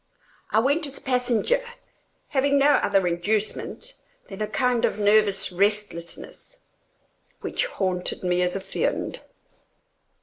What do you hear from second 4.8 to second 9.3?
of nervous restlessness which haunted me as a fiend.